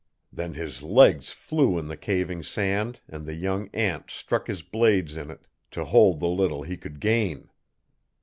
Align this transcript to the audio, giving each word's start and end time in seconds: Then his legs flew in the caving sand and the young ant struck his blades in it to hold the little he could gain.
Then 0.33 0.55
his 0.55 0.81
legs 0.81 1.31
flew 1.31 1.77
in 1.77 1.85
the 1.85 1.95
caving 1.95 2.41
sand 2.41 3.01
and 3.07 3.23
the 3.23 3.35
young 3.35 3.69
ant 3.71 4.09
struck 4.09 4.47
his 4.47 4.63
blades 4.63 5.15
in 5.15 5.29
it 5.29 5.45
to 5.69 5.85
hold 5.85 6.19
the 6.19 6.27
little 6.27 6.63
he 6.63 6.75
could 6.75 6.99
gain. 6.99 7.51